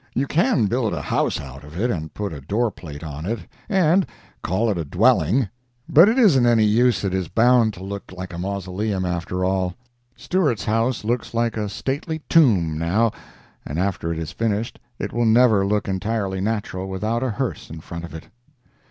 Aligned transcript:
You 0.15 0.25
can 0.25 0.65
build 0.65 0.93
a 0.95 1.01
house 1.03 1.39
out 1.39 1.63
of 1.63 1.79
it, 1.79 1.91
and 1.91 2.11
put 2.11 2.33
a 2.33 2.41
door 2.41 2.71
plate 2.71 3.03
on 3.03 3.27
it, 3.27 3.41
and 3.69 4.03
call 4.41 4.67
it 4.71 4.77
a 4.79 4.83
dwelling, 4.83 5.47
but 5.87 6.09
it 6.09 6.17
isn't 6.17 6.47
any 6.47 6.63
use, 6.65 7.03
it 7.03 7.13
is 7.13 7.27
bound 7.27 7.75
to 7.75 7.83
look 7.83 8.11
like 8.11 8.33
a 8.33 8.39
mausoleum, 8.39 9.05
after 9.05 9.45
all. 9.45 9.75
Stewart's 10.15 10.65
house 10.65 11.03
looks 11.03 11.35
like 11.35 11.55
a 11.55 11.69
stately 11.69 12.23
tomb, 12.29 12.79
now, 12.79 13.11
and 13.63 13.77
after 13.77 14.11
it 14.11 14.17
is 14.17 14.31
finished 14.31 14.79
it 14.97 15.13
will 15.13 15.25
never 15.27 15.63
look 15.67 15.87
entirely 15.87 16.41
natural 16.41 16.89
without 16.89 17.21
a 17.21 17.29
hearse 17.29 17.69
in 17.69 17.79
front 17.79 18.03
of 18.03 18.15
it. 18.15 18.25